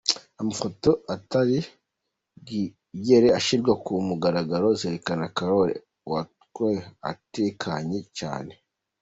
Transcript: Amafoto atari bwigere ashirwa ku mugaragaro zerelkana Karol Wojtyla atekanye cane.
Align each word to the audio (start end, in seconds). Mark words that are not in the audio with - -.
Amafoto 0.41 0.89
atari 1.15 1.57
bwigere 2.39 3.27
ashirwa 3.39 3.73
ku 3.83 3.91
mugaragaro 4.07 4.67
zerelkana 4.79 5.25
Karol 5.37 5.69
Wojtyla 6.11 6.83
atekanye 7.11 7.99
cane. 8.17 8.53